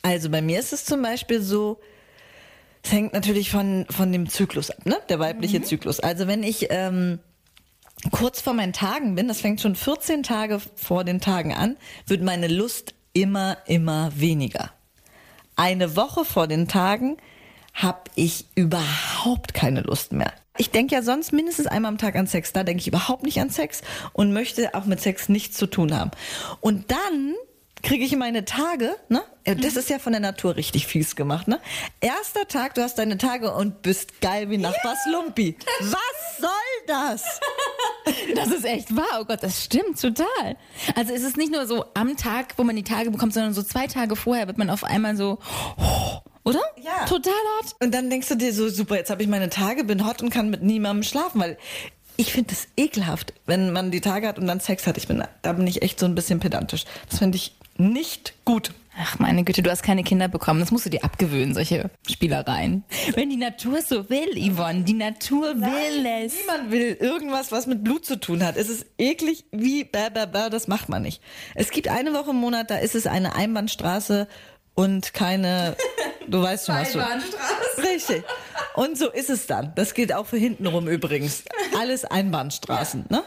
[0.03, 1.81] Also bei mir ist es zum Beispiel so,
[2.85, 4.97] es hängt natürlich von, von dem Zyklus ab, ne?
[5.09, 5.99] Der weibliche Zyklus.
[5.99, 7.19] Also wenn ich ähm,
[8.13, 12.23] kurz vor meinen Tagen bin, das fängt schon 14 Tage vor den Tagen an, wird
[12.23, 14.71] meine Lust immer, immer weniger.
[15.57, 17.17] Eine Woche vor den Tagen
[17.73, 20.33] habe ich überhaupt keine Lust mehr.
[20.59, 22.53] Ich denke ja sonst mindestens einmal am Tag an Sex.
[22.53, 25.95] Da denke ich überhaupt nicht an Sex und möchte auch mit Sex nichts zu tun
[25.95, 26.11] haben.
[26.61, 27.35] Und dann
[27.83, 29.23] kriege ich meine Tage, ne?
[29.45, 31.61] Das ist ja von der Natur richtig fies gemacht, ne?
[32.01, 35.57] Erster Tag, du hast deine Tage und bist geil wie Nachbars Lumpi.
[35.81, 36.51] Was soll
[36.87, 37.25] das?
[38.37, 39.19] Das ist echt wahr.
[39.21, 40.57] Oh Gott, das stimmt total.
[40.95, 43.65] Also es ist nicht nur so am Tag, wo man die Tage bekommt, sondern so
[43.65, 45.39] zwei Tage vorher wird man auf einmal so,
[45.77, 46.61] oh, oder?
[46.81, 47.05] Ja.
[47.07, 47.75] Total hot.
[47.81, 50.31] Und dann denkst du dir so, super, jetzt habe ich meine Tage, bin hot und
[50.31, 51.59] kann mit niemandem schlafen, weil
[52.17, 54.97] ich finde es ekelhaft, wenn man die Tage hat und dann Sex hat.
[54.97, 56.85] Ich bin, da bin ich echt so ein bisschen pedantisch.
[57.09, 58.73] Das finde ich nicht gut.
[58.99, 60.61] Ach meine Güte, du hast keine Kinder bekommen.
[60.61, 62.83] Das musst du dir abgewöhnen, solche Spielereien.
[63.15, 66.35] Wenn die Natur so will, Yvonne, die Natur will es.
[66.41, 68.57] Niemand will irgendwas, was mit Blut zu tun hat.
[68.57, 71.21] Es ist eklig wie bäh, bäh, bäh, das macht man nicht.
[71.55, 74.29] Es gibt eine Woche im Monat, da ist es eine Einbahnstraße
[74.75, 75.77] und keine,
[76.27, 77.01] du weißt schon was du.
[77.83, 78.25] Richtig.
[78.75, 79.73] Und so ist es dann.
[79.75, 81.45] Das gilt auch für hintenrum übrigens.
[81.79, 83.23] Alles Einbahnstraßen, ne?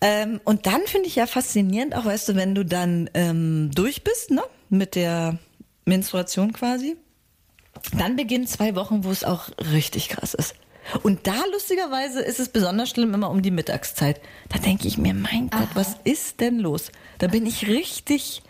[0.00, 4.04] Ähm, und dann finde ich ja faszinierend, auch weißt du, wenn du dann ähm, durch
[4.04, 5.38] bist, ne, mit der
[5.84, 6.96] Menstruation quasi,
[7.96, 10.54] dann beginnen zwei Wochen, wo es auch richtig krass ist.
[11.02, 14.20] Und da lustigerweise ist es besonders schlimm immer um die Mittagszeit.
[14.48, 16.92] Da denke ich mir, mein Gott, was ist denn los?
[17.18, 18.42] Da bin ich richtig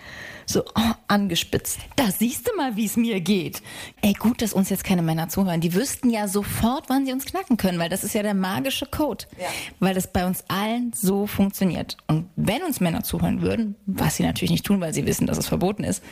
[0.46, 1.80] so oh, angespitzt.
[1.96, 3.62] Da siehst du mal, wie es mir geht.
[4.00, 5.60] Ey, gut, dass uns jetzt keine Männer zuhören.
[5.60, 8.86] Die wüssten ja sofort, wann sie uns knacken können, weil das ist ja der magische
[8.86, 9.24] Code.
[9.38, 9.48] Ja.
[9.80, 11.96] Weil das bei uns allen so funktioniert.
[12.06, 15.38] Und wenn uns Männer zuhören würden, was sie natürlich nicht tun, weil sie wissen, dass
[15.38, 16.02] es verboten ist,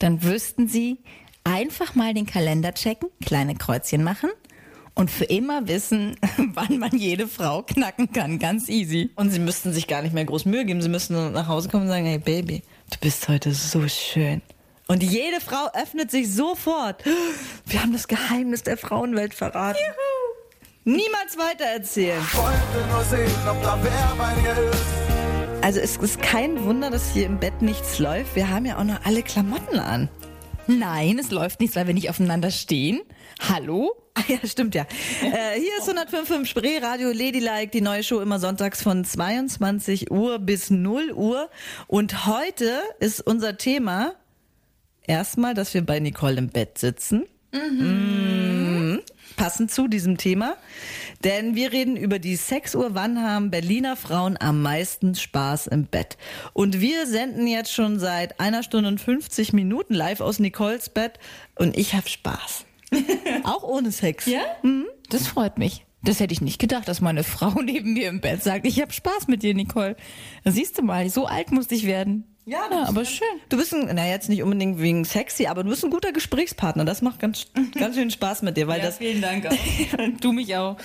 [0.00, 0.98] dann wüssten sie
[1.44, 4.30] einfach mal den Kalender checken, kleine Kreuzchen machen
[4.94, 6.16] und für immer wissen,
[6.54, 8.38] wann man jede Frau knacken kann.
[8.38, 9.10] Ganz easy.
[9.16, 10.82] Und sie müssten sich gar nicht mehr groß Mühe geben.
[10.82, 12.62] Sie müssten nur nach Hause kommen und sagen, hey Baby,
[12.94, 14.42] du bist heute so schön.
[14.86, 17.04] Und jede Frau öffnet sich sofort.
[17.66, 19.78] Wir haben das Geheimnis der Frauenwelt verraten.
[20.84, 22.20] Niemals weitererzählen.
[22.34, 23.30] Wollte nur sehen.
[25.62, 28.36] Also es ist kein Wunder, dass hier im Bett nichts läuft.
[28.36, 30.10] Wir haben ja auch noch alle Klamotten an.
[30.66, 33.00] Nein, es läuft nichts, weil wir nicht aufeinander stehen.
[33.48, 33.94] Hallo?
[34.14, 34.86] Ah ja, stimmt ja.
[35.22, 40.38] Äh, hier ist 105.5 Spree Radio Ladylike, die neue Show immer sonntags von 22 Uhr
[40.38, 41.50] bis 0 Uhr.
[41.88, 44.14] Und heute ist unser Thema
[45.02, 47.26] erstmal, dass wir bei Nicole im Bett sitzen.
[47.52, 49.00] Mhm.
[49.36, 50.56] Passend zu diesem Thema.
[51.24, 52.90] Denn wir reden über die Sexuhr.
[52.94, 56.18] Wann haben Berliner Frauen am meisten Spaß im Bett?
[56.52, 61.18] Und wir senden jetzt schon seit einer Stunde und 50 Minuten live aus Nicoles Bett.
[61.54, 62.66] Und ich habe Spaß.
[63.44, 64.26] Auch ohne Sex.
[64.26, 64.42] Ja?
[65.08, 65.86] Das freut mich.
[66.02, 68.92] Das hätte ich nicht gedacht, dass meine Frau neben mir im Bett sagt, ich habe
[68.92, 69.96] Spaß mit dir, Nicole.
[70.44, 72.33] Siehst du mal, so alt musste ich werden.
[72.46, 73.26] Ja, Ja, aber schön.
[73.48, 76.84] Du bist ein, na jetzt nicht unbedingt wegen sexy, aber du bist ein guter Gesprächspartner.
[76.84, 77.46] Das macht ganz,
[77.78, 79.54] ganz schön Spaß mit dir, weil das, vielen Dank auch.
[80.20, 80.76] du mich auch.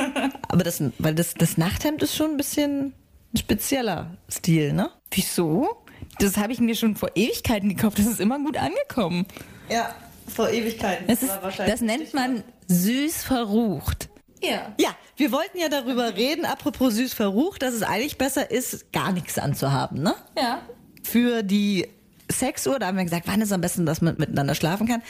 [0.48, 2.92] aber das, weil das, das Nachthemd ist schon ein bisschen
[3.32, 4.90] ein spezieller Stil, ne?
[5.10, 5.76] Wieso?
[6.18, 7.98] Das habe ich mir schon vor Ewigkeiten gekauft.
[7.98, 9.26] Das ist immer gut angekommen.
[9.70, 9.94] Ja,
[10.28, 11.06] vor Ewigkeiten.
[11.06, 14.08] Das, ist, das nennt man süß verrucht.
[14.42, 14.74] Ja.
[14.78, 19.12] Ja, wir wollten ja darüber reden, apropos süß verrucht, dass es eigentlich besser ist, gar
[19.12, 20.14] nichts anzuhaben, ne?
[20.36, 20.60] Ja.
[21.06, 21.86] Für die
[22.30, 25.02] Sexuhr, da haben wir gesagt, wann ist am besten, dass man miteinander schlafen kann.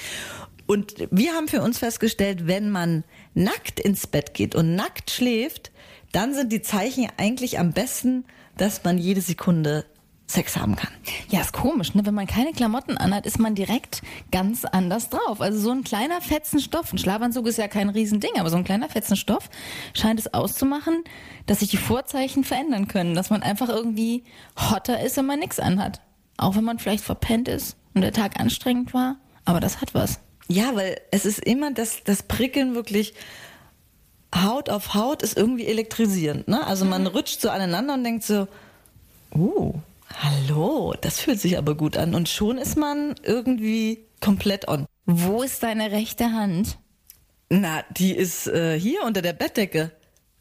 [0.67, 3.05] Und wir haben für uns festgestellt, wenn man
[3.35, 5.71] nackt ins Bett geht und nackt schläft,
[6.13, 8.25] dann sind die Zeichen eigentlich am besten,
[8.59, 9.87] dass man jede Sekunde
[10.29, 10.91] Sex haben kann.
[11.29, 12.05] Ja, ist komisch, ne?
[12.05, 15.41] Wenn man keine Klamotten anhat, ist man direkt ganz anders drauf.
[15.41, 18.65] Also so ein kleiner fetzen Stoff, ein Schlafanzug ist ja kein Riesending, aber so ein
[18.65, 19.49] kleiner fetzen Stoff
[19.95, 21.05] scheint es auszumachen,
[21.47, 24.25] dass sich die Vorzeichen verändern können, dass man einfach irgendwie
[24.59, 26.01] hotter ist, wenn man nichts anhat.
[26.39, 30.19] Auch wenn man vielleicht verpennt ist und der Tag anstrengend war, aber das hat was.
[30.49, 33.15] Ja, weil es ist immer das, das Prickeln wirklich
[34.35, 36.49] Haut auf Haut ist irgendwie elektrisierend.
[36.49, 36.67] Ne?
[36.67, 38.49] Also man rutscht so aneinander und denkt so,
[39.31, 39.75] oh,
[40.15, 42.15] hallo, das fühlt sich aber gut an.
[42.15, 44.87] Und schon ist man irgendwie komplett on.
[45.05, 46.79] Wo ist deine rechte Hand?
[47.49, 49.93] Na, die ist äh, hier unter der Bettdecke.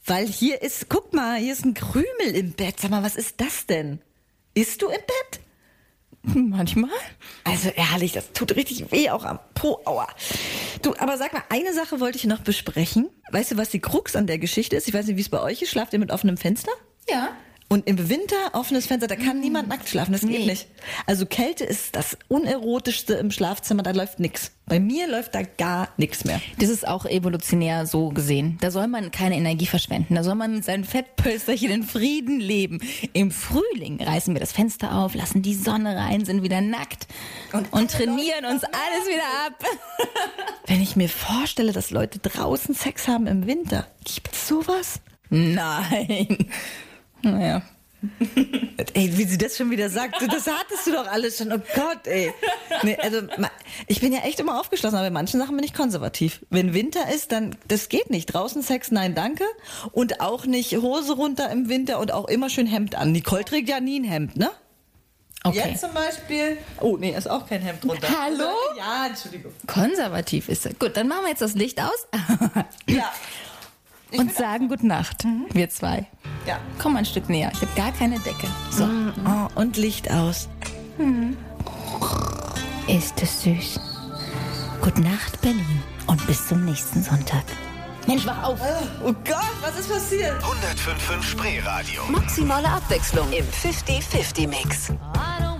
[0.05, 2.79] Weil hier ist, guck mal, hier ist ein Krümel im Bett.
[2.79, 3.99] Sag mal, was ist das denn?
[4.53, 5.39] Isst du im Bett?
[6.35, 6.89] Manchmal.
[7.43, 9.79] Also ehrlich, das tut richtig weh, auch am Po.
[9.85, 10.07] Aua.
[10.81, 13.09] Du, aber sag mal, eine Sache wollte ich noch besprechen.
[13.31, 14.87] Weißt du, was die Krux an der Geschichte ist?
[14.87, 15.69] Ich weiß nicht, wie es bei euch ist.
[15.69, 16.71] Schlaft ihr mit offenem Fenster?
[17.09, 17.29] Ja.
[17.67, 20.45] Und im Winter offenes Fenster, da kann niemand nackt schlafen, das geht Nee.
[20.45, 20.67] nicht.
[21.07, 24.51] Also Kälte ist das unerotischste im Schlafzimmer, da läuft nix.
[24.67, 26.39] Bei mir läuft da gar nichts mehr.
[26.59, 28.57] Das ist auch evolutionär so gesehen.
[28.61, 30.13] Da soll man keine Energie verschwenden.
[30.13, 32.79] Da soll man mit seinen Fettpölsterchen in Frieden leben.
[33.13, 37.07] Im Frühling reißen wir das Fenster auf, lassen die Sonne rein, sind wieder nackt
[37.51, 39.63] und, trainieren uns alles wieder ab.
[40.67, 44.99] Wenn ich mir vorstelle, dass Leute draußen Sex haben im Winter, gibt's sowas?
[45.29, 46.47] Nein.
[47.25, 47.61] Naja.
[48.93, 51.51] Ey, wie sie das schon wieder sagt, das hattest du doch alles schon.
[51.51, 52.31] Oh Gott, ey.
[52.83, 53.21] Nee, also
[53.87, 56.45] ich bin ja echt immer aufgeschlossen, aber bei manchen Sachen bin ich konservativ.
[56.51, 58.27] Wenn Winter ist, dann das geht nicht.
[58.27, 59.43] Draußen Sex, nein, danke.
[59.91, 63.11] Und auch nicht Hose runter im Winter und auch immer schön Hemd an.
[63.11, 64.51] Nicole trägt ja nie ein Hemd, ne?
[65.43, 65.69] Okay.
[65.69, 66.57] Jetzt zum Beispiel.
[66.81, 68.07] Oh, nee, ist auch kein Hemd drunter.
[68.21, 68.51] Hallo?
[68.77, 69.51] Ja, Entschuldigung.
[69.67, 70.73] Konservativ ist er.
[70.73, 72.07] Gut, dann machen wir jetzt das Licht aus
[72.87, 73.11] Ja.
[74.15, 75.25] Ich und sagen Gute Nacht.
[75.51, 76.07] Wir zwei.
[76.47, 76.57] Ja.
[76.79, 77.51] Komm ein Stück näher.
[77.53, 78.47] Ich habe gar keine Decke.
[78.71, 78.85] So.
[78.85, 80.47] Oh, und Licht aus.
[82.87, 83.79] Ist es süß.
[84.81, 85.83] Gute Nacht, Berlin.
[86.07, 87.43] Und bis zum nächsten Sonntag.
[88.07, 88.59] Mensch, wach auf.
[89.03, 90.41] Oh Gott, was ist passiert?
[90.41, 92.03] 105.5 Spreeradio.
[92.07, 94.91] Maximale Abwechslung im 50-50-Mix.
[94.91, 95.54] I don't